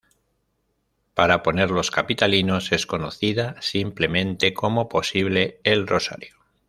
Para 1.13 1.43
ponerlos 1.43 1.91
capitalinos 1.91 2.71
es 2.71 2.87
conocida 2.87 3.61
simplemente 3.61 4.51
como 4.51 4.89
posible 4.89 5.59
El 5.63 5.85
Rosario. 5.85 6.37